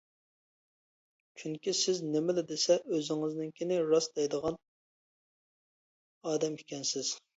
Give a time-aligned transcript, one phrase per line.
[1.41, 4.59] چۈنكى سىز نېمىلا دېسە ئۆزىڭىزنىڭكىنى راست دەيدىغان
[6.33, 7.13] ئادەم ئىكەنسىز.